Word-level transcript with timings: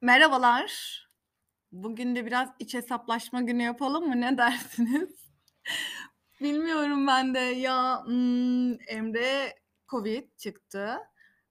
Merhabalar. 0.00 0.98
Bugün 1.72 2.16
de 2.16 2.26
biraz 2.26 2.48
iç 2.58 2.74
hesaplaşma 2.74 3.40
günü 3.42 3.62
yapalım 3.62 4.08
mı? 4.08 4.20
Ne 4.20 4.38
dersiniz? 4.38 5.10
Bilmiyorum 6.40 7.06
ben 7.06 7.34
de. 7.34 7.38
Ya, 7.38 8.04
ımm, 8.08 8.78
Emre 8.88 9.54
COVID 9.88 10.24
çıktı. 10.36 10.98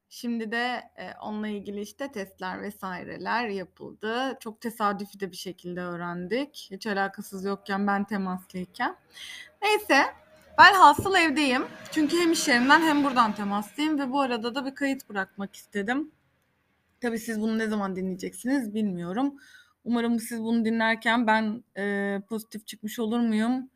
Şimdi 0.10 0.52
de, 0.52 0.84
eee, 0.98 1.14
onunla 1.22 1.48
ilgili, 1.48 1.82
işte, 1.82 2.12
testler 2.12 2.70
vs.ler 2.70 3.48
yapıldı. 3.48 4.38
Çok 4.40 4.62
tesadüfi 4.62 5.20
de 5.20 5.32
bir 5.32 5.38
şekilde 5.38 5.82
öğrendik. 5.82 6.68
Hiç 6.72 6.88
alakasız 6.88 7.46
yokken, 7.46 7.88
ben 7.88 8.04
temaslıyken. 8.04 8.96
Neyse, 9.62 10.06
velhasıl 10.60 11.16
evdeyim. 11.16 11.66
Çünkü 11.92 12.18
hem 12.20 12.32
iş 12.32 12.48
yerimden 12.48 12.82
hem 12.82 13.04
buradan 13.04 13.34
temaslıyım 13.36 14.00
ve 14.00 14.12
bu 14.12 14.22
arada 14.22 14.56
da 14.56 14.66
bir 14.66 14.76
kayıt 14.76 15.10
bırakmak 15.10 15.56
istedim. 15.56 16.12
Tabii 17.02 17.20
siz 17.20 17.42
bunu 17.42 17.58
ne 17.58 17.68
zaman 17.68 17.96
dinleyeceksiniz 17.96 18.74
bilmiyorum. 18.74 19.36
Umarım 19.84 20.20
siz 20.20 20.42
bunu 20.44 20.66
dinlerken 20.66 21.28
ben, 21.28 21.64
eee, 21.78 22.22
pozitif 22.30 22.68
çıkmış 22.68 23.00
olur 23.00 23.20
muyum? 23.20 23.70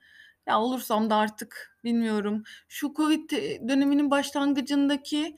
Ya, 0.47 0.61
olursam 0.61 1.09
da 1.09 1.15
artık 1.15 1.77
bilmiyorum. 1.83 2.43
Şu 2.67 2.93
COVID, 2.95 3.29
döneminin 3.69 4.11
başlangıcındaki 4.11 5.37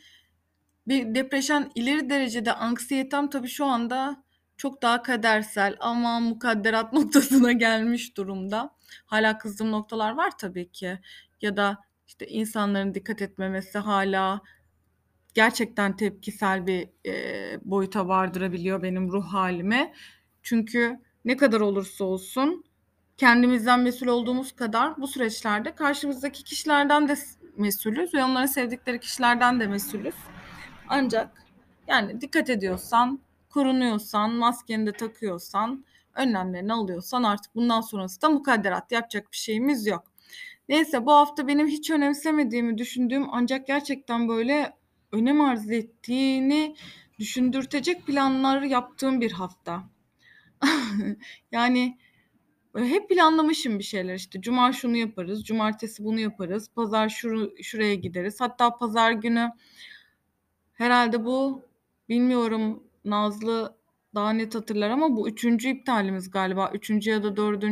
bir 0.87 1.15
depreşan, 1.15 1.71
ileri 1.75 2.09
derecede 2.09 2.53
anksiyetem 2.53 3.29
tabii 3.29 3.47
şu 3.47 3.65
anda 3.65 4.23
çok 4.57 4.81
daha 4.81 5.03
kadersel, 5.03 5.75
aman 5.79 6.23
mukadderat 6.23 6.93
noktasına 6.93 7.51
gelmiş 7.51 8.17
durumda. 8.17 8.75
Hâlâ 9.05 9.37
kızdığım 9.37 9.71
noktalar 9.71 10.11
var 10.11 10.37
tabii 10.37 10.71
ki 10.71 10.99
ya 11.41 11.57
da, 11.57 11.77
işte, 12.07 12.27
insanların 12.27 12.93
dikkat 12.93 13.21
etmemesi 13.21 13.77
hâlâ 13.79 14.41
gerçekten 15.33 15.97
tepkisel 15.97 16.67
bir, 16.67 16.89
eee, 17.05 17.59
boyuta 17.65 18.07
vardırabiliyor 18.07 18.83
benim 18.83 19.11
ruh 19.11 19.25
hâlimi. 19.25 19.93
Çünkü 20.43 20.99
ne 21.25 21.37
kadar 21.37 21.61
olursa 21.61 22.05
olsun 22.05 22.63
kendimizden 23.17 23.79
mesul 23.79 24.07
olduğumuz 24.07 24.55
kadar 24.55 25.01
bu 25.01 25.07
süreçlerde 25.07 25.75
karşımızdaki 25.75 26.43
kişilerden 26.43 27.07
de 27.07 27.15
mesulüz 27.57 28.13
ve 28.13 28.23
onların 28.23 28.45
sevdikleri 28.45 28.99
kişilerden 28.99 29.59
de 29.59 29.67
mesulüz. 29.67 30.15
Ancak, 30.89 31.43
yani, 31.87 32.21
dikkat 32.21 32.49
ediyorsan, 32.49 33.19
korunuyorsan, 33.49 34.31
maskeni 34.31 34.85
de 34.85 34.91
takıyorsan, 34.91 35.85
önlemlerini 36.15 36.73
alıyorsan 36.73 37.23
artık 37.23 37.55
bundan 37.55 37.81
sonrası 37.81 38.21
da 38.21 38.29
mukadderat. 38.29 38.91
Yapacak 38.91 39.31
bir 39.31 39.37
şeyimiz 39.37 39.87
yok. 39.87 40.03
Neyse, 40.69 41.05
bu 41.05 41.11
hafta 41.11 41.47
benim 41.47 41.67
hiç 41.67 41.91
önemsemediğimi 41.91 42.77
düşündüğüm 42.77 43.25
ancak 43.31 43.67
gerçekten, 43.67 44.27
böyle, 44.27 44.73
önem 45.13 45.41
arz 45.41 45.71
ettiğini 45.71 46.75
düşündürtecek 47.19 48.07
planlar 48.07 48.61
yaptığım 48.61 49.21
bir 49.21 49.31
hafta. 49.31 49.83
Yani, 51.51 51.97
hep 52.75 53.09
planlamışım 53.09 53.79
bir 53.79 53.83
şeyler, 53.83 54.15
işte, 54.15 54.41
cuma 54.41 54.73
şunu 54.73 54.97
yaparız, 54.97 55.43
cumartesi 55.45 56.03
bunu 56.03 56.19
yaparız, 56.19 56.69
pazar 56.75 57.09
şuru 57.09 57.53
şuraya 57.63 57.95
gideriz. 57.95 58.41
Hatta 58.41 58.77
pazar 58.77 59.11
günü 59.11 59.51
herhâlde 60.73 61.25
bu, 61.25 61.65
bilmiyorum 62.09 62.83
Nazlı 63.05 63.77
daha 64.15 64.33
net 64.33 64.55
hatırlar 64.55 64.89
ama 64.89 65.15
bu 65.15 65.29
3. 65.29 65.65
iptalimiz 65.65 66.31
galiba. 66.31 66.71
3. 66.73 67.07
ya 67.07 67.23
da 67.23 67.37
4. 67.37 67.63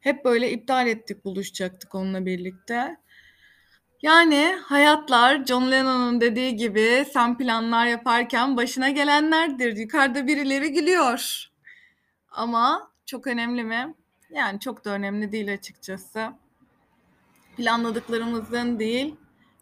Hep 0.00 0.24
böyle 0.24 0.52
iptal 0.52 0.86
ettik, 0.86 1.24
buluşacaktık 1.24 1.94
onunla 1.94 2.26
birlikte. 2.26 2.96
Yani, 4.02 4.56
hayatlar 4.64 5.44
John 5.44 5.70
Lennon'un 5.70 6.20
dediği 6.20 6.56
gibi 6.56 7.06
sen 7.12 7.38
planlar 7.38 7.86
yaparken 7.86 8.56
başına 8.56 8.90
gelenlerdir. 8.90 9.76
Yukarıda 9.76 10.26
birileri 10.26 10.72
gülüyor. 10.72 11.46
Ama 12.28 12.90
çok 13.06 13.26
önemli 13.26 13.64
mi? 13.64 13.94
Yani, 14.30 14.60
çok 14.60 14.84
da 14.84 14.90
önemli 14.90 15.32
değil 15.32 15.52
açıkçası. 15.52 16.32
Planladıklarımızın 17.56 18.78
değil, 18.78 19.16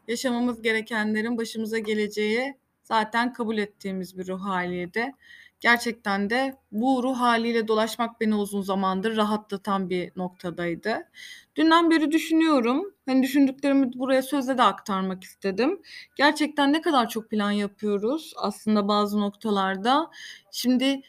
yaşamamız 0.09 0.63
gerekenlerin 0.63 1.39
başımıza 1.39 1.79
geleceği 1.79 2.55
zaten 2.83 3.33
kabul 3.33 3.59
ettiğimiz 3.59 4.19
bir 4.19 4.29
ruh 4.29 4.41
hâliydi. 4.45 5.13
Gerçekten 5.61 6.31
de 6.31 6.57
bu 6.73 7.03
ruh 7.03 7.17
hâliyle 7.21 7.69
dolaşmak 7.69 8.21
beni 8.21 8.35
uzun 8.35 8.63
zamandır 8.63 9.17
rahatlatan 9.17 9.91
bir 9.91 10.13
noktadaydı. 10.17 11.09
Dünden 11.57 11.91
beri 11.91 12.13
düşünüyorum. 12.13 12.95
Hani, 13.11 13.23
düşündüklerimi 13.23 13.93
buraya 13.99 14.23
sözle 14.23 14.59
de 14.59 14.63
aktarmak 14.63 15.25
istedim. 15.25 15.83
Gerçekten 16.17 16.73
ne 16.73 16.81
kadar 16.83 17.09
çok 17.09 17.31
plan 17.31 17.51
yapıyoruz 17.51 18.33
aslında 18.37 18.89
bazı 18.89 19.21
noktalarda. 19.21 20.11
Şimdi 20.53 21.03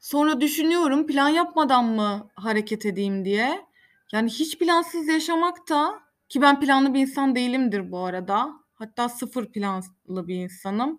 sonra 0.00 0.40
düşünüyorum, 0.40 1.06
plan 1.06 1.28
yapmadan 1.28 1.84
mı 1.84 2.30
hareket 2.34 2.86
edeyim 2.86 3.24
diye. 3.24 3.66
Yani, 4.12 4.30
hiç 4.30 4.58
plansız 4.58 5.08
yaşamak 5.08 5.68
da 5.68 6.00
ki 6.28 6.42
ben 6.42 6.60
planlı 6.60 6.94
bir 6.94 7.00
insan 7.00 7.34
değilimdir 7.34 7.92
bu 7.92 7.98
arada. 7.98 8.52
Hatta 8.74 9.08
sıfır 9.08 9.52
planlı 9.52 10.28
bir 10.28 10.34
insanım. 10.34 10.98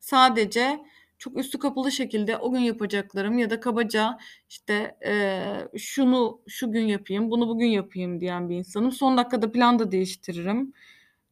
Sadece 0.00 0.80
çok 1.22 1.38
üstü 1.38 1.58
kapalı 1.58 1.92
şekilde 1.92 2.36
o 2.36 2.52
gün 2.52 2.60
yapacaklarım 2.60 3.38
ya 3.38 3.50
da 3.50 3.60
kabaca, 3.60 4.18
işte, 4.50 4.98
eee, 5.04 5.68
şunu 5.78 6.40
şu 6.48 6.72
gün 6.72 6.86
yapayım, 6.86 7.30
bunu 7.30 7.48
bugün 7.48 7.66
yapayım 7.66 8.20
diyen 8.20 8.48
bir 8.48 8.56
insanım. 8.56 8.92
Son 8.92 9.16
dakikada 9.16 9.52
plan 9.52 9.78
da 9.78 9.92
değiştiririm. 9.92 10.72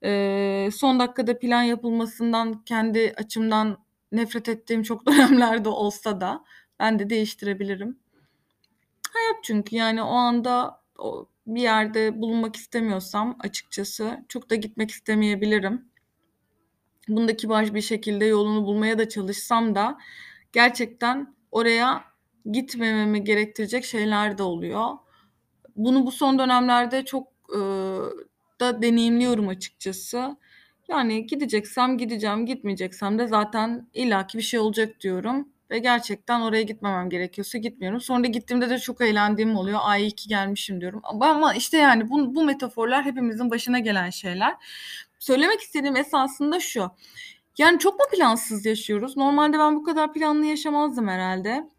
Eee, 0.03 0.69
son 0.73 1.00
dakikada 1.00 1.39
plan 1.39 1.62
yapılmasından 1.62 2.65
kendi 2.65 3.15
açımdan 3.17 3.79
nefret 4.12 4.49
ettiğim 4.49 4.83
çok 4.83 5.06
dönemler 5.06 5.65
de 5.65 5.69
olsa 5.69 6.21
da 6.21 6.45
ben 6.81 6.99
de 6.99 7.11
değiştirebilirim. 7.11 7.99
Hayat 9.12 9.45
çünkü, 9.45 9.77
yani, 9.77 10.03
o 10.03 10.11
anda 10.11 10.81
bir 11.47 11.61
yerde 11.62 12.21
bulunmak 12.23 12.56
istemiyorsam 12.56 13.37
açıkçası 13.41 14.25
çok 14.29 14.50
da 14.50 14.55
gitmek 14.55 14.91
istemeyebilirim. 14.91 15.90
Bunu 17.10 17.28
da 17.28 17.37
kibar 17.37 17.75
bir 17.75 17.81
şekilde 17.82 18.25
yolunu 18.25 18.66
bulmaya 18.66 18.98
da 18.98 19.09
çalışsam 19.09 19.75
da 19.75 19.98
gerçekten 20.53 21.34
oraya 21.53 22.04
gitmememi 22.53 23.25
gerektirecek 23.25 23.84
şeyler 23.84 24.38
de 24.38 24.43
oluyor. 24.43 24.87
Bunu 25.76 26.06
bu 26.06 26.12
son 26.12 26.38
dönemlerde 26.38 27.04
çok, 27.04 27.28
ııı, 27.56 28.12
da 28.60 28.82
deneyimliyorum 28.82 29.49
açıkçası. 29.49 30.37
Yani, 30.88 31.26
gideceksem 31.26 31.99
gideceğim, 31.99 32.47
gitmeyeceksem 32.47 33.19
de 33.19 33.26
zaten 33.26 33.88
illaki 33.94 34.38
bir 34.38 34.43
şey 34.43 34.60
olacak 34.60 35.00
diyorum 35.00 35.49
ve 35.70 35.78
gerçekten 35.78 36.41
oraya 36.41 36.62
gitmemem 36.62 37.10
gerekiyorsa 37.10 37.59
gitmiyorum. 37.59 38.00
Sonra 38.00 38.26
gittiğimde 38.26 38.70
de 38.70 38.78
çok 38.78 39.00
eğlendiğim 39.00 39.56
oluyor. 39.56 39.78
"Ay, 39.82 40.03
iyi 40.03 40.12
ki 40.12 40.28
gelmişim." 40.28 40.81
diyorum. 40.81 41.00
Ama, 41.04 41.54
işte, 41.54 41.78
yani, 41.78 42.10
bu 42.10 42.34
bu 42.34 42.44
metaforlar 42.44 43.04
hepimizin 43.04 43.50
başına 43.50 43.78
gelen 43.78 44.10
şeyler. 44.10 44.54
Söylemek 45.20 45.60
istediğim 45.60 45.97
esasında 45.97 46.60
şu: 46.60 46.91
Yani, 47.58 47.78
çok 47.78 48.00
mu 48.00 48.06
plansız 48.12 48.66
yaşıyoruz? 48.66 49.16
Normalde 49.16 49.58
ben 49.58 49.76
bu 49.76 49.84
kadar 49.84 50.12
planlı 50.12 50.47
yaşamazdım 50.47 51.08
herhâlde. 51.08 51.70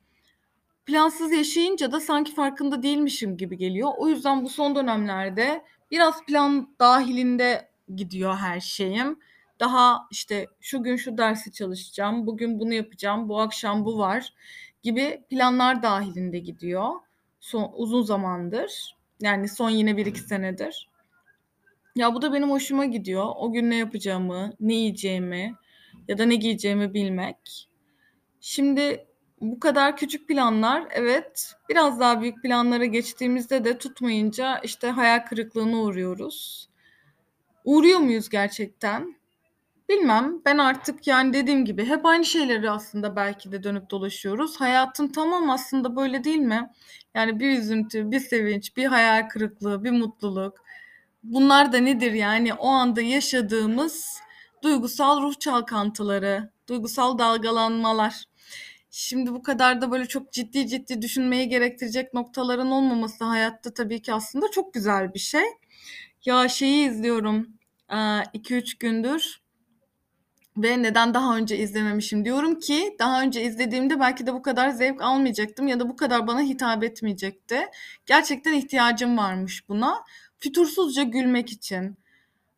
Plansız 0.85 1.31
yaşayınca 1.31 1.91
da 1.91 1.99
sanki 1.99 2.35
farkında 2.35 2.83
değilmişim 2.83 3.37
gibi 3.37 3.57
geliyor. 3.57 3.91
O 3.97 4.07
yüzden 4.07 4.43
bu 4.43 4.49
son 4.49 4.75
dönemlerde 4.75 5.63
biraz 5.91 6.25
plan 6.25 6.75
dâhilinde 6.79 7.69
gidiyor 7.95 8.35
her 8.35 8.59
şeyim. 8.59 9.19
Daha, 9.59 10.07
işte, 10.11 10.47
şu 10.61 10.83
gün 10.83 10.95
şu 10.95 11.17
dersi 11.17 11.51
çalışacağım, 11.51 12.27
bugün 12.27 12.59
bunu 12.59 12.73
yapacağım, 12.73 13.29
bu 13.29 13.39
akşam 13.41 13.85
bu 13.85 13.97
var 13.97 14.33
gibi 14.83 15.23
planlar 15.29 15.83
dâhilinde 15.83 16.39
gidiyor 16.39 16.89
son 17.39 17.71
uzun 17.75 18.01
zamandır. 18.03 18.97
Yani, 19.21 19.49
son 19.49 19.69
yine 19.69 19.97
1-2 19.97 20.17
senedir. 20.19 20.90
Ya, 21.95 22.15
bu 22.15 22.21
da 22.21 22.33
benim 22.33 22.49
hoşuma 22.51 22.85
gidiyor. 22.85 23.25
O 23.35 23.51
gün 23.53 23.69
ne 23.69 23.75
yapacağımı, 23.75 24.53
ne 24.59 24.73
yiyeceğimi 24.73 25.55
ya 26.07 26.17
da 26.17 26.25
ne 26.25 26.35
giyeceğimi 26.35 26.93
bilmek. 26.93 27.69
Şimdi 28.41 29.07
bu 29.41 29.59
kadar 29.59 29.97
küçük 29.97 30.27
planlar 30.27 30.83
evet, 30.91 31.53
biraz 31.69 31.99
daha 31.99 32.21
büyük 32.21 32.43
planlara 32.43 32.85
geçtiğimizde 32.85 33.65
de 33.65 33.77
tutmayınca, 33.77 34.59
işte, 34.63 34.89
hayal 34.89 35.19
kırıklığına 35.25 35.77
uğruyoruz. 35.77 36.69
Uğruyor 37.65 37.99
muyuz 37.99 38.29
gerçekten? 38.29 39.15
Bilmem. 39.89 40.41
Ben 40.45 40.57
artık, 40.57 41.07
yani, 41.07 41.33
dediğim 41.33 41.65
gibi 41.65 41.85
hep 41.85 42.05
aynı 42.05 42.25
şeyleri 42.25 42.71
aslında 42.71 43.15
belki 43.15 43.51
de 43.51 43.63
dönüp 43.63 43.89
dolaşıyoruz. 43.89 44.61
Hayatın 44.61 45.07
tamamı 45.07 45.53
aslında 45.53 45.95
böyle 45.95 46.23
değil 46.23 46.37
mi? 46.39 46.69
Yani, 47.15 47.39
bir 47.39 47.59
üzüntü, 47.59 48.11
bir 48.11 48.19
sevinç, 48.19 48.77
bir 48.77 48.85
hayal 48.85 49.29
kırıklığı, 49.29 49.83
bir 49.83 49.91
mutluluk. 49.91 50.53
Bunlar 51.23 51.73
da 51.73 51.77
nedir, 51.77 52.11
yani? 52.11 52.53
O 52.53 52.67
anda 52.67 53.01
yaşadığımız 53.01 54.19
duygusal 54.63 55.21
ruh 55.21 55.39
çalkantıları, 55.39 56.51
duygusal 56.69 57.17
dalgalanmalar. 57.17 58.23
Şimdi 58.91 59.33
bu 59.33 59.43
kadar 59.43 59.81
da 59.81 59.91
böyle 59.91 60.05
çok 60.07 60.31
ciddi 60.33 60.67
ciddi 60.67 61.01
düşünmeyi 61.01 61.49
gerektirecek 61.49 62.13
noktaların 62.13 62.71
olmaması 62.71 63.23
hayatta 63.23 63.73
tabii 63.73 64.01
ki 64.01 64.13
aslında 64.13 64.51
çok 64.51 64.73
güzel 64.73 65.13
bir 65.13 65.19
şey. 65.19 65.43
Ya, 66.25 66.47
şeyi 66.49 66.89
izliyorum, 66.89 67.47
aaa, 67.89 68.23
2-3 68.33 68.77
gündür. 68.79 69.41
Ve 70.57 70.83
neden 70.83 71.13
daha 71.13 71.37
önce 71.37 71.57
izlememişim 71.57 72.25
diyorum 72.25 72.59
ki 72.59 72.95
daha 72.99 73.21
önce 73.21 73.43
izlediğimde 73.43 73.99
belki 73.99 74.27
de 74.27 74.33
bu 74.33 74.41
kadar 74.41 74.69
zevk 74.69 75.01
almayacaktım 75.01 75.67
ya 75.67 75.79
da 75.79 75.89
bu 75.89 75.95
kadar 75.95 76.27
bana 76.27 76.41
hitap 76.41 76.83
etmeyecekti. 76.83 77.61
Gerçekten 78.05 78.53
ihtiyacım 78.53 79.17
varmış 79.17 79.69
buna. 79.69 80.03
Fütursuzca 80.41 81.03
gülmek 81.03 81.51
için. 81.51 81.97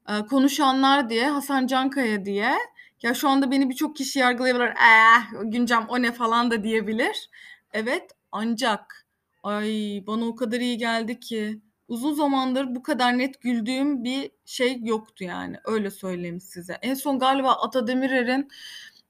Ee, 0.10 0.26
konuşanlar 0.30 1.10
diye, 1.10 1.30
Hasan 1.30 1.68
Cankaya 1.68 2.26
diye. 2.26 2.56
Ya 3.02 3.14
şu 3.14 3.30
anda 3.30 3.52
beni 3.52 3.70
birçok 3.70 3.96
kişi 3.96 4.20
yargılayabilir. 4.20 4.68
Eh, 4.68 5.42
güncem 5.44 5.86
o 5.90 6.02
ne 6.02 6.12
falan 6.12 6.52
da 6.52 6.64
diyebilir. 6.64 7.30
Evet 7.74 8.12
ancak 8.32 9.08
ay 9.44 10.04
bana 10.08 10.26
o 10.26 10.36
kadar 10.36 10.60
iyi 10.60 10.78
geldi 10.78 11.20
ki 11.20 11.62
uzun 11.88 12.14
zamandır 12.14 12.76
bu 12.76 12.84
kadar 12.84 13.18
net 13.18 13.42
güldüğüm 13.42 14.04
bir 14.04 14.32
şey 14.46 14.80
yoktu 14.84 15.24
yani. 15.24 15.58
Öyle 15.66 15.92
söyleyeyim 15.92 16.42
size. 16.42 16.74
En 16.82 16.94
son 16.94 17.20
galiba 17.20 17.52
Ata 17.52 17.88
Demirer'in 17.88 18.48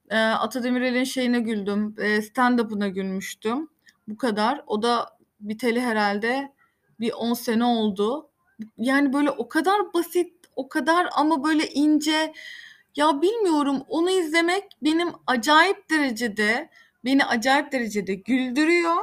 e, 0.09 0.17
Ata 0.17 0.63
Demirer'in 0.63 1.03
şeyine 1.03 1.39
güldüm. 1.39 1.95
E, 1.99 2.21
stand-up'ına 2.21 2.87
gülmüştüm. 2.87 3.69
Bu 4.07 4.17
kadar. 4.17 4.63
O 4.67 4.81
da 4.81 5.17
biteli 5.39 5.81
herhalde 5.81 6.53
bir 6.99 7.11
10 7.11 7.33
sene 7.33 7.65
oldu. 7.65 8.29
Yani 8.77 9.13
böyle 9.13 9.31
o 9.31 9.49
kadar 9.49 9.93
basit, 9.93 10.33
o 10.55 10.69
kadar 10.69 11.09
ama 11.15 11.43
böyle 11.43 11.67
ince. 11.67 12.33
Ya 12.95 13.21
bilmiyorum 13.21 13.83
onu 13.87 14.11
izlemek 14.11 14.63
benim 14.83 15.09
acayip 15.27 15.89
derecede 15.89 16.69
beni 17.05 17.25
acayip 17.25 17.71
derecede 17.71 18.15
güldürüyor. 18.15 18.95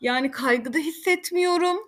Yani 0.00 0.30
kaygıda 0.30 0.78
hissetmiyorum. 0.78 1.78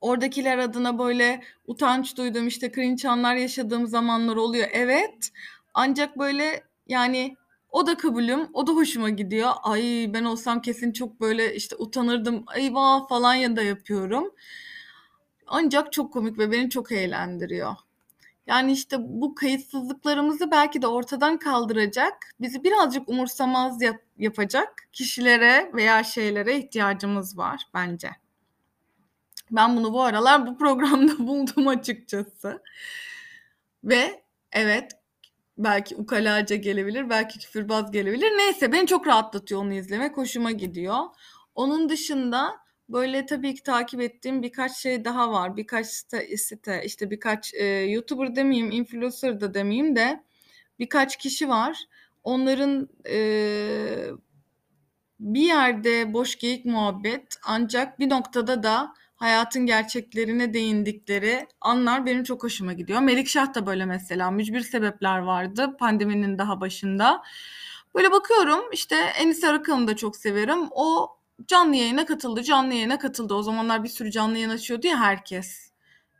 Oradakiler 0.00 0.58
adına 0.58 0.98
böyle 0.98 1.42
utanç 1.66 2.16
duydum 2.16 2.46
işte 2.48 2.72
cringe 2.72 3.08
anlar 3.08 3.34
yaşadığım 3.34 3.86
zamanlar 3.86 4.36
oluyor. 4.36 4.68
Evet. 4.72 5.30
Ancak 5.74 6.18
böyle 6.18 6.62
yani 6.88 7.36
o 7.70 7.86
da 7.86 7.96
kabulüm. 7.96 8.48
O 8.52 8.66
da 8.66 8.72
hoşuma 8.72 9.10
gidiyor. 9.10 9.50
Ay 9.62 10.10
ben 10.14 10.24
olsam 10.24 10.62
kesin 10.62 10.92
çok 10.92 11.20
böyle 11.20 11.54
işte 11.54 11.76
utanırdım. 11.76 12.44
Eyvah 12.56 13.08
falan 13.08 13.34
ya 13.34 13.56
da 13.56 13.62
yapıyorum. 13.62 14.34
Ancak 15.46 15.92
çok 15.92 16.12
komik 16.12 16.38
ve 16.38 16.52
beni 16.52 16.70
çok 16.70 16.92
eğlendiriyor. 16.92 17.74
Yani 18.46 18.72
işte 18.72 18.96
bu 19.00 19.34
kayıtsızlıklarımızı 19.34 20.50
belki 20.50 20.82
de 20.82 20.86
ortadan 20.86 21.38
kaldıracak, 21.38 22.14
bizi 22.40 22.64
birazcık 22.64 23.08
umursamaz 23.08 23.82
yap- 23.82 24.04
yapacak 24.18 24.88
kişilere 24.92 25.70
veya 25.74 26.04
şeylere 26.04 26.58
ihtiyacımız 26.58 27.38
var 27.38 27.62
bence. 27.74 28.10
Ben 29.50 29.76
bunu 29.76 29.92
bu 29.92 30.02
aralar 30.02 30.46
bu 30.46 30.58
programda 30.58 31.18
buldum 31.26 31.68
açıkçası. 31.68 32.62
Ve 33.84 34.22
evet 34.52 34.92
belki 35.58 35.96
ukalaca 35.96 36.56
gelebilir, 36.56 37.10
belki 37.10 37.38
küfürbaz 37.38 37.90
gelebilir. 37.90 38.30
Neyse 38.38 38.72
beni 38.72 38.86
çok 38.86 39.06
rahatlatıyor 39.06 39.60
onu 39.60 39.72
izlemek, 39.74 40.16
hoşuma 40.16 40.50
gidiyor. 40.50 40.98
Onun 41.54 41.88
dışında 41.88 42.63
böyle 42.88 43.26
tabii 43.26 43.54
ki 43.54 43.62
takip 43.62 44.00
ettiğim 44.00 44.42
birkaç 44.42 44.76
şey 44.76 45.04
daha 45.04 45.32
var. 45.32 45.56
Birkaç 45.56 45.86
site, 45.86 46.36
site 46.36 46.82
işte 46.84 47.10
birkaç 47.10 47.54
e, 47.54 47.64
YouTuber 47.66 48.36
demeyeyim, 48.36 48.70
influencer 48.70 49.40
da 49.40 49.54
demeyeyim 49.54 49.96
de 49.96 50.24
birkaç 50.78 51.16
kişi 51.16 51.48
var. 51.48 51.78
Onların 52.24 52.88
e, 53.08 53.18
bir 55.20 55.40
yerde 55.40 56.12
boş 56.12 56.36
geyik 56.36 56.64
muhabbet 56.64 57.36
ancak 57.44 57.98
bir 57.98 58.10
noktada 58.10 58.62
da 58.62 58.94
hayatın 59.16 59.66
gerçeklerine 59.66 60.54
değindikleri 60.54 61.46
anlar 61.60 62.06
benim 62.06 62.24
çok 62.24 62.42
hoşuma 62.42 62.72
gidiyor. 62.72 63.00
Melikşah 63.00 63.54
da 63.54 63.66
böyle 63.66 63.84
mesela 63.84 64.30
mücbir 64.30 64.60
sebepler 64.60 65.18
vardı 65.18 65.76
pandeminin 65.78 66.38
daha 66.38 66.60
başında. 66.60 67.22
Böyle 67.94 68.12
bakıyorum 68.12 68.64
işte 68.72 68.96
Enis 68.96 69.44
Arıkan'ı 69.44 69.86
da 69.88 69.96
çok 69.96 70.16
severim. 70.16 70.60
O 70.70 71.16
canlı 71.46 71.76
yayına 71.76 72.06
katıldı, 72.06 72.42
canlı 72.42 72.74
yayına 72.74 72.98
katıldı. 72.98 73.34
O 73.34 73.42
zamanlar 73.42 73.84
bir 73.84 73.88
sürü 73.88 74.10
canlı 74.10 74.34
yayın 74.34 74.50
açıyordu 74.50 74.86
ya 74.86 75.00
herkes. 75.00 75.70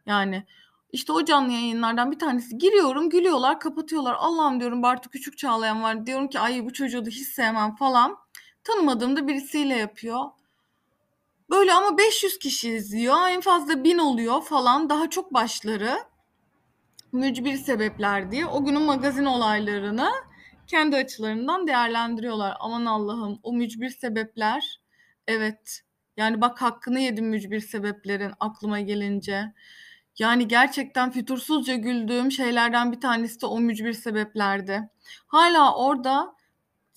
Yani 0.06 0.46
işte 0.92 1.12
o 1.12 1.24
canlı 1.24 1.52
yayınlardan 1.52 2.12
bir 2.12 2.18
tanesi 2.18 2.58
giriyorum, 2.58 3.10
gülüyorlar, 3.10 3.60
kapatıyorlar. 3.60 4.16
Allah'ım 4.18 4.60
diyorum 4.60 4.82
Bartu 4.82 5.10
Küçük 5.10 5.38
Çağlayan 5.38 5.82
var. 5.82 6.06
Diyorum 6.06 6.28
ki 6.28 6.40
ay 6.40 6.64
bu 6.64 6.72
çocuğu 6.72 7.06
da 7.06 7.10
hiç 7.10 7.28
sevmem 7.28 7.74
falan. 7.76 8.16
Tanımadığım 8.64 9.16
da 9.16 9.28
birisiyle 9.28 9.76
yapıyor. 9.76 10.24
Böyle 11.50 11.72
ama 11.72 11.98
500 11.98 12.38
kişi 12.38 12.70
izliyor. 12.70 13.28
En 13.28 13.40
fazla 13.40 13.84
1000 13.84 13.98
oluyor 13.98 14.42
falan. 14.42 14.88
Daha 14.88 15.10
çok 15.10 15.34
başları. 15.34 15.98
Mücbir 17.12 17.56
sebepler 17.56 18.30
diye. 18.30 18.46
O 18.46 18.64
günün 18.64 18.82
magazin 18.82 19.24
olaylarını 19.24 20.10
kendi 20.66 20.96
açılarından 20.96 21.66
değerlendiriyorlar. 21.66 22.56
Aman 22.60 22.84
Allah'ım 22.84 23.40
o 23.42 23.52
mücbir 23.52 23.90
sebepler. 23.90 24.83
Evet. 25.28 25.80
Yani 26.16 26.40
bak 26.40 26.62
hakkını 26.62 27.00
yedim 27.00 27.26
mücbir 27.26 27.60
sebeplerin 27.60 28.32
aklıma 28.40 28.80
gelince. 28.80 29.52
Yani 30.18 30.48
gerçekten 30.48 31.10
fütursuzca 31.10 31.74
güldüğüm 31.76 32.32
şeylerden 32.32 32.92
bir 32.92 33.00
tanesi 33.00 33.40
de 33.40 33.46
o 33.46 33.60
mücbir 33.60 33.92
sebeplerdi. 33.92 34.90
Hala 35.26 35.76
orada 35.76 36.36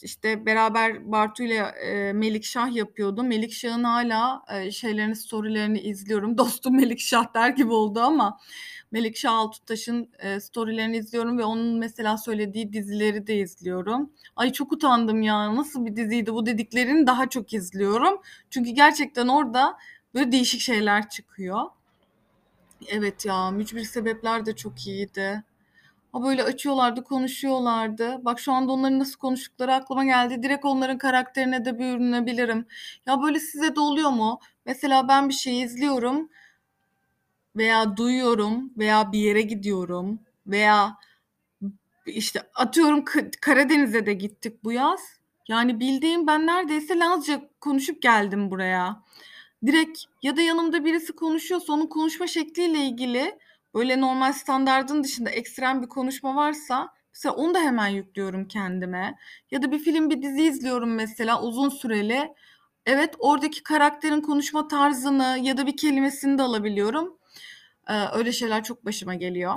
işte 0.04 0.46
beraber 0.46 1.12
Bartu 1.12 1.44
ile 1.44 1.56
e, 1.56 2.14
Melikşah 2.14 2.76
yapıyordu. 2.76 3.24
Melikşah'ın 3.24 3.84
hala 3.84 4.44
e, 4.54 4.72
şeylerini, 4.72 5.16
storylerini 5.16 5.80
izliyorum. 5.80 6.38
Dostum 6.38 6.76
Melikşah 6.76 7.34
der 7.34 7.50
gibi 7.50 7.72
oldu 7.72 8.00
ama 8.00 8.40
Melikşah 8.92 9.34
Altuntaş'ın 9.34 10.10
e, 10.20 10.40
storylerini 10.40 10.98
izliyorum 10.98 11.38
ve 11.38 11.44
onun 11.44 11.80
mesela 11.80 12.18
söylediği 12.18 12.74
dizileri 12.74 13.28
de 13.28 13.36
izliyorum. 13.36 14.12
Ay 14.36 14.54
çok 14.54 14.72
utandım 14.72 15.22
ya. 15.22 15.56
Nasıl 15.56 15.86
bir 15.86 15.96
diziydi 15.96 16.34
bu 16.34 16.46
dediklerini 16.46 17.08
daha 17.08 17.30
çok 17.30 17.54
izliyorum. 17.54 18.22
Çünkü 18.50 18.70
gerçekten 18.70 19.28
orada 19.28 19.78
böyle 20.14 20.32
değişik 20.32 20.62
şeyler 20.62 21.10
çıkıyor. 21.10 21.62
Evet 22.88 23.26
ya, 23.26 23.52
mücbir 23.52 23.84
sebepler 23.84 24.46
de 24.46 24.56
çok 24.56 24.88
iyiydi. 24.88 25.44
Ha 26.18 26.24
böyle 26.24 26.44
açıyorlardı, 26.44 27.04
konuşuyorlardı. 27.04 28.26
Bak 28.26 28.40
şu 28.40 28.52
anda 28.54 28.72
onların 28.72 29.00
nasıl 29.00 29.20
konuştukları 29.20 29.74
aklıma 29.74 30.06
geldi. 30.06 30.44
Direkt 30.44 30.66
onların 30.66 30.98
karakterine 30.98 31.66
de 31.66 31.80
bürünebilirim. 31.80 32.66
Ya 33.06 33.22
böyle 33.22 33.40
size 33.40 33.76
de 33.76 33.80
oluyor 33.80 34.10
mu? 34.10 34.40
Mesela 34.66 35.08
ben 35.08 35.30
bir 35.30 35.34
şey 35.34 35.62
izliyorum 35.62 36.30
veya 37.56 37.98
duyuyorum 37.98 38.72
veya 38.78 39.12
bir 39.12 39.20
yere 39.20 39.42
gidiyorum 39.42 40.20
veya 40.48 40.98
işte 42.06 42.42
atıyorum 42.56 43.06
Karadeniz'e 43.42 44.06
de 44.06 44.14
gittik 44.14 44.64
bu 44.64 44.72
yaz. 44.72 45.00
Yani 45.48 45.80
bildiğim 45.80 46.28
ben 46.28 46.48
neredeyse 46.48 47.00
Lazca 47.00 47.42
konuşup 47.62 48.02
geldim 48.02 48.52
buraya. 48.52 49.04
Direkt 49.66 50.04
ya 50.24 50.38
da 50.38 50.42
yanımda 50.42 50.86
birisi 50.86 51.14
konuşuyorsa 51.14 51.74
onun 51.74 51.88
konuşma 51.88 52.28
şekliyle 52.28 52.80
ilgili 52.80 53.38
böyle 53.74 54.02
normal 54.02 54.34
standardın 54.34 55.04
dışında 55.04 55.30
ekstrem 55.30 55.82
bir 55.82 55.88
konuşma 55.88 56.36
varsa 56.36 56.90
mesela 57.14 57.36
onu 57.36 57.54
da 57.54 57.60
hemen 57.60 57.88
yüklüyorum 57.88 58.48
kendime. 58.48 59.18
Ya 59.52 59.62
da 59.62 59.72
bir 59.72 59.80
film, 59.80 60.10
bir 60.10 60.22
dizi 60.22 60.44
izliyorum 60.44 60.94
mesela 60.96 61.42
uzun 61.42 61.70
süreli. 61.70 62.34
Evet, 62.86 63.16
oradaki 63.20 63.64
karakterin 63.64 64.22
konuşma 64.22 64.68
tarzını 64.68 65.38
ya 65.42 65.58
da 65.58 65.68
bir 65.68 65.78
kelimesini 65.78 66.38
de 66.38 66.44
alabiliyorum. 66.44 67.18
Ee, 67.90 67.94
öyle 68.14 68.32
şeyler 68.32 68.64
çok 68.64 68.86
başıma 68.86 69.16
geliyor. 69.16 69.56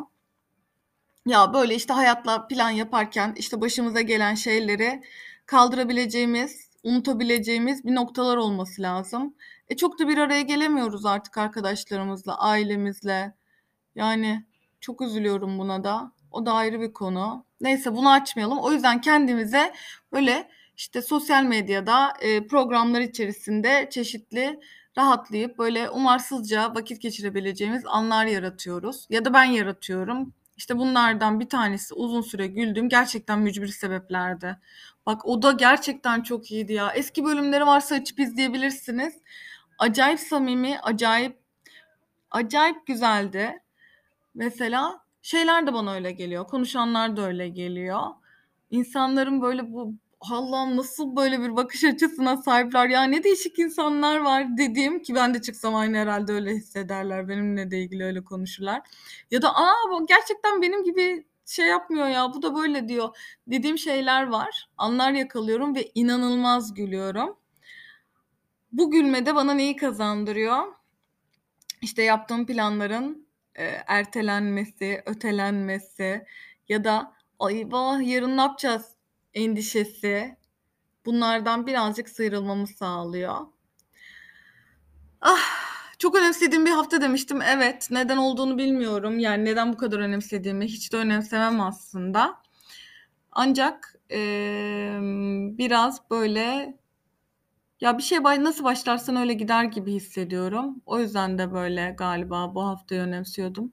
Ya 1.26 1.54
böyle 1.54 1.74
işte 1.74 1.92
hayatla 1.92 2.46
plan 2.46 2.70
yaparken 2.70 3.34
işte 3.36 3.60
başımıza 3.60 4.00
gelen 4.00 4.34
şeyleri 4.34 5.02
kaldırabileceğimiz, 5.46 6.70
unutabileceğimiz 6.82 7.84
bir 7.84 7.94
noktalar 7.94 8.36
olması 8.36 8.82
lazım. 8.82 9.34
E 9.68 9.76
çok 9.76 9.98
da 9.98 10.08
bir 10.08 10.18
araya 10.18 10.42
gelemiyoruz 10.42 11.06
artık 11.06 11.38
arkadaşlarımızla, 11.38 12.38
ailemizle. 12.38 13.34
Yani 13.94 14.44
çok 14.80 15.00
üzülüyorum 15.00 15.58
buna 15.58 15.84
da. 15.84 16.12
O 16.30 16.46
da 16.46 16.52
ayrı 16.52 16.80
bir 16.80 16.92
konu. 16.92 17.44
Neyse 17.60 17.92
bunu 17.96 18.10
açmayalım. 18.10 18.58
O 18.58 18.72
yüzden 18.72 19.00
kendimize 19.00 19.72
böyle 20.12 20.48
işte 20.76 21.02
sosyal 21.02 21.44
medyada 21.44 22.12
e, 22.20 22.46
programlar 22.46 23.00
içerisinde 23.00 23.88
çeşitli 23.90 24.60
rahatlayıp 24.98 25.58
böyle 25.58 25.90
umarsızca 25.90 26.74
vakit 26.74 27.02
geçirebileceğimiz 27.02 27.82
anlar 27.86 28.26
yaratıyoruz. 28.26 29.06
Ya 29.10 29.24
da 29.24 29.34
ben 29.34 29.44
yaratıyorum. 29.44 30.34
İşte 30.56 30.78
bunlardan 30.78 31.40
bir 31.40 31.48
tanesi 31.48 31.94
uzun 31.94 32.20
süre 32.20 32.46
güldüğüm 32.46 32.88
gerçekten 32.88 33.38
mücbir 33.38 33.68
sebeplerdi. 33.68 34.58
Bak 35.06 35.26
o 35.26 35.42
da 35.42 35.52
gerçekten 35.52 36.22
çok 36.22 36.50
iyiydi 36.50 36.72
ya. 36.72 36.92
Eski 36.92 37.24
bölümleri 37.24 37.66
varsa 37.66 37.94
açıp 37.94 38.20
izleyebilirsiniz. 38.20 39.14
Acayip 39.78 40.20
samimi, 40.20 40.80
acayip 40.80 41.38
acayip 42.30 42.86
güzeldi. 42.86 43.62
Mesela 44.34 45.04
şeyler 45.22 45.66
de 45.66 45.72
bana 45.72 45.94
öyle 45.94 46.12
geliyor. 46.12 46.46
Konuşanlar 46.46 47.16
da 47.16 47.26
öyle 47.26 47.48
geliyor. 47.48 48.02
İnsanların 48.70 49.42
böyle 49.42 49.72
bu 49.72 49.94
Allah'ım 50.20 50.76
nasıl 50.76 51.16
böyle 51.16 51.40
bir 51.40 51.56
bakış 51.56 51.84
açısına 51.84 52.36
sahipler 52.36 52.88
ya 52.88 53.02
ne 53.02 53.24
değişik 53.24 53.58
insanlar 53.58 54.18
var 54.18 54.56
dediğim 54.58 55.02
ki 55.02 55.14
ben 55.14 55.34
de 55.34 55.42
çıksam 55.42 55.74
aynı 55.74 55.96
herhalde 55.96 56.32
öyle 56.32 56.54
hissederler 56.54 57.28
benimle 57.28 57.70
de 57.70 57.78
ilgili 57.78 58.04
öyle 58.04 58.24
konuşurlar. 58.24 58.80
Ya 59.30 59.42
da 59.42 59.56
aa 59.56 59.90
bu 59.90 60.06
gerçekten 60.06 60.62
benim 60.62 60.84
gibi 60.84 61.26
şey 61.46 61.66
yapmıyor 61.66 62.08
ya 62.08 62.32
bu 62.34 62.42
da 62.42 62.54
böyle 62.54 62.88
diyor 62.88 63.16
dediğim 63.46 63.78
şeyler 63.78 64.26
var. 64.26 64.68
Anlar 64.78 65.12
yakalıyorum 65.12 65.74
ve 65.74 65.90
inanılmaz 65.94 66.74
gülüyorum. 66.74 67.36
Bu 68.72 68.90
gülme 68.90 69.26
de 69.26 69.34
bana 69.34 69.54
neyi 69.54 69.76
kazandırıyor? 69.76 70.74
İşte 71.82 72.02
yaptığım 72.02 72.46
planların 72.46 73.26
e, 73.54 73.64
ertelenmesi, 73.86 75.02
ötelenmesi 75.06 76.24
ya 76.68 76.84
da 76.84 77.12
ay 77.38 77.64
vah 77.72 78.08
yarın 78.08 78.36
ne 78.36 78.40
yapacağız 78.40 78.86
endişesi 79.34 80.36
bunlardan 81.06 81.66
birazcık 81.66 82.08
sıyrılmamı 82.08 82.66
sağlıyor. 82.66 83.36
Ah 85.20 85.38
çok 85.98 86.14
önemsediğim 86.16 86.66
bir 86.66 86.70
hafta 86.70 87.00
demiştim. 87.00 87.42
Evet. 87.42 87.88
Neden 87.90 88.16
olduğunu 88.16 88.58
bilmiyorum. 88.58 89.18
Yani 89.18 89.44
neden 89.44 89.72
bu 89.72 89.76
kadar 89.76 89.98
önemsediğimi 89.98 90.64
hiç 90.66 90.92
de 90.92 90.96
önemsemem 90.96 91.60
aslında. 91.60 92.42
Ancak 93.32 93.94
eee, 94.10 94.98
biraz 95.58 96.10
böyle 96.10 96.74
ya 97.80 97.98
bir 97.98 98.02
şey 98.02 98.18
nasıl 98.22 98.64
başlarsan 98.64 99.16
öyle 99.16 99.34
gider 99.34 99.64
gibi 99.64 99.92
hissediyorum. 99.92 100.82
O 100.86 100.98
yüzden 100.98 101.38
de 101.38 101.52
böyle 101.52 101.94
galiba 101.98 102.54
bu 102.54 102.66
haftayı 102.66 103.00
önemsiyordum. 103.00 103.72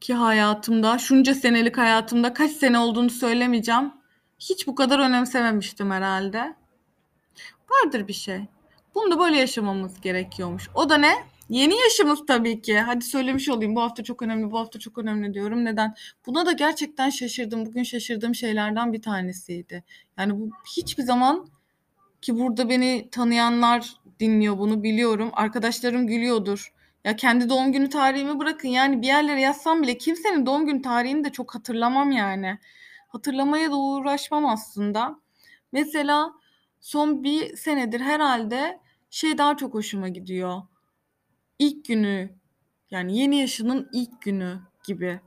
Ki 0.00 0.14
hayatımda, 0.14 0.98
şunca 0.98 1.34
senelik 1.34 1.78
hayatımda 1.78 2.34
kaç 2.34 2.50
sene 2.50 2.78
olduğunu 2.78 3.10
söylemeyeceğim. 3.10 3.92
Hiç 4.38 4.66
bu 4.66 4.74
kadar 4.74 4.98
önemsememiştim 4.98 5.90
herhalde. 5.90 6.56
Vardır 7.70 8.08
bir 8.08 8.12
şey. 8.12 8.46
Bunu 8.94 9.10
da 9.10 9.18
böyle 9.18 9.36
yaşamamız 9.36 10.00
gerekiyormuş. 10.00 10.70
O 10.74 10.88
da 10.88 10.96
ne? 10.96 11.33
Yeni 11.48 11.74
yaşımız 11.80 12.26
tabii 12.26 12.62
ki. 12.62 12.78
Hadi 12.78 13.04
söylemiş 13.04 13.48
olayım. 13.48 13.76
Bu 13.76 13.80
hafta 13.80 14.02
çok 14.04 14.22
önemli, 14.22 14.50
bu 14.50 14.58
hafta 14.58 14.78
çok 14.78 14.98
önemli 14.98 15.34
diyorum. 15.34 15.64
Neden? 15.64 15.94
Buna 16.26 16.46
da 16.46 16.52
gerçekten 16.52 17.10
şaşırdım. 17.10 17.66
Bugün 17.66 17.82
şaşırdığım 17.82 18.34
şeylerden 18.34 18.92
bir 18.92 19.02
tanesiydi. 19.02 19.84
Yani 20.18 20.40
bu 20.40 20.50
hiçbir 20.76 21.02
zaman 21.02 21.48
ki 22.22 22.38
burada 22.38 22.68
beni 22.68 23.08
tanıyanlar 23.10 23.94
dinliyor 24.20 24.58
bunu 24.58 24.82
biliyorum. 24.82 25.30
Arkadaşlarım 25.32 26.06
gülüyordur. 26.06 26.72
Ya 27.04 27.16
kendi 27.16 27.48
doğum 27.48 27.72
günü 27.72 27.88
tarihimi 27.88 28.38
bırakın. 28.38 28.68
Yani 28.68 29.02
bir 29.02 29.06
yerlere 29.06 29.40
yazsam 29.40 29.82
bile 29.82 29.98
kimsenin 29.98 30.46
doğum 30.46 30.66
günü 30.66 30.82
tarihini 30.82 31.24
de 31.24 31.32
çok 31.32 31.54
hatırlamam 31.54 32.12
yani. 32.12 32.58
Hatırlamaya 33.08 33.70
da 33.70 33.76
uğraşmam 33.76 34.46
aslında. 34.46 35.20
Mesela 35.72 36.32
son 36.80 37.24
bir 37.24 37.56
senedir 37.56 38.00
herhalde 38.00 38.80
şey 39.10 39.38
daha 39.38 39.56
çok 39.56 39.74
hoşuma 39.74 40.08
gidiyor. 40.08 40.62
İlk 41.64 41.84
günü 41.84 42.30
yani 42.90 43.18
yeni 43.18 43.40
yaşının 43.40 43.88
ilk 43.92 44.22
günü 44.22 44.60
gibi 44.86 45.20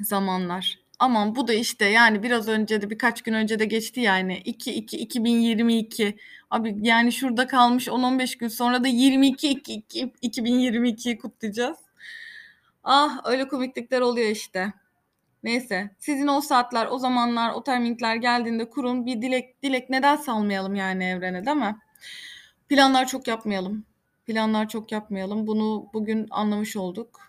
zamanlar. 0.00 0.78
Aman 0.98 1.36
bu 1.36 1.48
da 1.48 1.54
işte 1.54 1.84
yani 1.84 2.22
biraz 2.22 2.48
önce 2.48 2.82
de 2.82 2.90
birkaç 2.90 3.22
gün 3.22 3.32
önce 3.32 3.58
de 3.58 3.64
geçti 3.64 4.00
yani 4.00 4.38
2 4.44 4.74
2 4.74 4.96
2022. 4.98 6.16
Abi 6.50 6.76
yani 6.80 7.12
şurada 7.12 7.46
kalmış 7.46 7.88
10-15 7.88 8.38
gün 8.38 8.48
sonra 8.48 8.84
da 8.84 8.88
22 8.88 9.48
2, 9.48 9.74
2 9.74 10.12
2022'yi 10.22 11.18
kutlayacağız. 11.18 11.78
Ah 12.84 13.20
öyle 13.24 13.48
komiklikler 13.48 14.00
oluyor 14.00 14.28
işte. 14.30 14.72
Neyse 15.42 15.90
sizin 15.98 16.26
o 16.26 16.40
saatler, 16.40 16.86
o 16.86 16.98
zamanlar, 16.98 17.52
o 17.52 17.64
timingler 17.64 18.16
geldiğinde 18.16 18.70
kurun 18.70 19.06
bir 19.06 19.22
dilek 19.22 19.62
dilek 19.62 19.90
neden 19.90 20.16
salmayalım 20.16 20.74
yani 20.74 21.04
evrene 21.04 21.46
değil 21.46 21.56
mi? 21.56 21.76
Planlar 22.68 23.06
çok 23.06 23.28
yapmayalım. 23.28 23.87
Planlar 24.28 24.68
çok 24.68 24.92
yapmayalım. 24.92 25.46
Bunu 25.46 25.90
bugün 25.94 26.26
anlamış 26.30 26.76
olduk. 26.76 27.20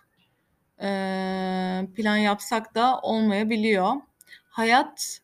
Ee, 0.82 1.86
plan 1.96 2.16
yapsak 2.16 2.74
da 2.74 3.00
olmayabiliyor. 3.00 3.92
Hayat 4.50 5.20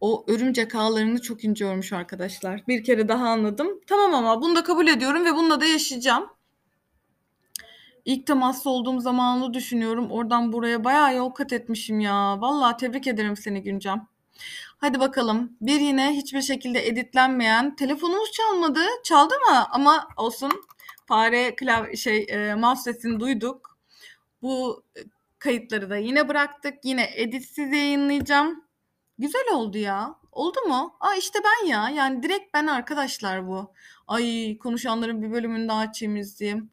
o 0.00 0.24
örümcek 0.28 0.74
ağlarını 0.74 1.22
çok 1.22 1.44
ince 1.44 1.64
örmüş 1.64 1.92
arkadaşlar. 1.92 2.66
Bir 2.68 2.84
kere 2.84 3.08
daha 3.08 3.28
anladım. 3.28 3.80
Tamam 3.86 4.14
ama 4.14 4.42
bunu 4.42 4.56
da 4.56 4.64
kabul 4.64 4.86
ediyorum 4.86 5.24
ve 5.24 5.34
bununla 5.34 5.60
da 5.60 5.64
yaşayacağım. 5.64 6.26
İlk 8.04 8.26
temaslı 8.26 8.70
olduğum 8.70 9.00
zamanını 9.00 9.54
düşünüyorum. 9.54 10.10
Oradan 10.10 10.52
buraya 10.52 10.84
bayağı 10.84 11.16
yol 11.16 11.30
kat 11.30 11.52
etmişim 11.52 12.00
ya. 12.00 12.40
Vallahi 12.40 12.76
tebrik 12.76 13.06
ederim 13.06 13.36
seni 13.36 13.62
Güncem. 13.62 14.06
Hadi 14.78 15.00
bakalım. 15.00 15.56
Bir 15.60 15.80
yine 15.80 16.10
hiçbir 16.10 16.42
şekilde 16.42 16.88
editlenmeyen 16.88 17.76
telefonumuz 17.76 18.32
çalmadı. 18.32 18.80
Çaldı 19.04 19.34
mı? 19.34 19.66
Ama 19.70 20.08
olsun. 20.16 20.52
Fare 21.10 21.56
klav 21.56 21.94
şey 21.94 22.26
e, 22.28 22.54
mouse 22.54 22.82
sesini 22.82 23.20
duyduk. 23.20 23.78
Bu 24.42 24.84
kayıtları 25.38 25.90
da 25.90 25.96
yine 25.96 26.28
bıraktık. 26.28 26.74
Yine 26.84 27.10
editsiz 27.16 27.72
yayınlayacağım. 27.72 28.64
Güzel 29.18 29.44
oldu 29.52 29.78
ya. 29.78 30.14
Oldu 30.32 30.58
mu? 30.68 30.96
Aa 31.00 31.14
işte 31.14 31.38
ben 31.44 31.66
ya. 31.66 31.88
Yani 31.88 32.22
direkt 32.22 32.54
ben 32.54 32.66
arkadaşlar 32.66 33.48
bu. 33.48 33.72
Ay 34.06 34.58
konuşanların 34.58 35.22
bir 35.22 35.32
bölümünü 35.32 35.68
daha 35.68 35.80
açayım 35.80 36.16
izleyeyim. 36.16 36.70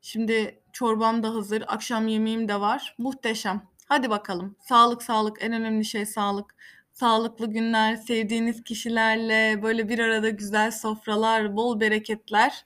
Şimdi 0.00 0.62
çorbam 0.72 1.22
da 1.22 1.34
hazır. 1.34 1.64
Akşam 1.66 2.08
yemeğim 2.08 2.48
de 2.48 2.60
var. 2.60 2.94
Muhteşem. 2.98 3.68
Hadi 3.86 4.10
bakalım. 4.10 4.56
Sağlık 4.68 5.02
sağlık. 5.02 5.42
En 5.42 5.52
önemli 5.52 5.84
şey 5.84 6.06
sağlık. 6.06 6.54
Sağlıklı 6.92 7.46
günler, 7.46 7.96
sevdiğiniz 7.96 8.64
kişilerle 8.64 9.62
böyle 9.62 9.88
bir 9.88 9.98
arada 9.98 10.28
güzel 10.28 10.70
sofralar, 10.70 11.56
bol 11.56 11.80
bereketler. 11.80 12.64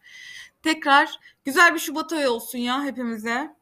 Tekrar 0.66 1.20
güzel 1.44 1.74
bir 1.74 1.78
Şubat 1.78 2.12
ayı 2.12 2.30
olsun 2.30 2.58
ya 2.58 2.84
hepimize. 2.84 3.56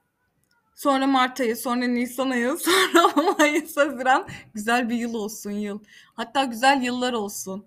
Sonra 0.75 1.07
Mart 1.07 1.41
ayı, 1.41 1.57
sonra 1.57 1.87
Nisan 1.87 2.31
ayı, 2.31 2.57
sonra 2.61 3.33
Mayıs, 3.39 3.77
Haziran. 3.77 4.29
Güzel 4.55 4.89
bir 4.91 4.95
yıl 4.95 5.15
olsun 5.15 5.51
yıl. 5.51 5.81
Hatta 6.15 6.45
güzel 6.45 6.83
yıllar 6.83 7.13
olsun. 7.13 7.67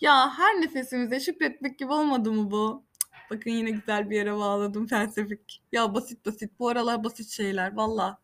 Ya 0.00 0.38
her 0.38 0.60
nefesimize 0.60 1.20
şükretmek 1.20 1.78
gibi 1.78 1.92
olmadı 1.92 2.32
mı 2.32 2.50
bu? 2.50 2.84
Bakın 3.30 3.50
yine 3.50 3.70
güzel 3.70 4.10
bir 4.10 4.16
yere 4.16 4.36
bağladım 4.36 4.86
felsefik. 4.86 5.62
Ya 5.72 5.94
basit 5.94 6.26
basit. 6.26 6.50
Bu 6.58 6.68
aralar 6.68 7.04
basit 7.04 7.30
şeyler 7.30 7.76
valla. 7.76 8.18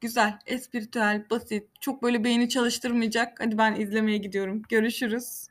Güzel, 0.00 0.38
espiritüel, 0.46 1.26
basit. 1.30 1.68
Çok 1.80 2.02
böyle 2.02 2.24
beyni 2.24 2.48
çalıştırmayacak. 2.48 3.40
Hadi 3.40 3.58
ben 3.58 3.80
izlemeye 3.80 4.18
gidiyorum. 4.18 4.62
Görüşürüz. 4.68 5.46